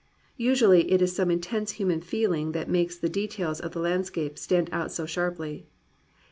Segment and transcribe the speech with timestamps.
[0.37, 4.67] Usually it is some intense human feeling that makes the details of the landscape stand
[4.73, 5.67] out so sharply.